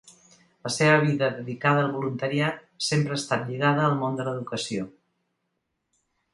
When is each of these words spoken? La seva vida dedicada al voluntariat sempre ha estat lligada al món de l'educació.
La 0.67 0.69
seva 0.75 0.95
vida 1.03 1.29
dedicada 1.35 1.83
al 1.83 1.93
voluntariat 1.99 2.65
sempre 2.87 3.15
ha 3.17 3.21
estat 3.23 3.47
lligada 3.53 3.87
al 3.91 3.97
món 4.03 4.21
de 4.21 4.29
l'educació. 4.29 4.91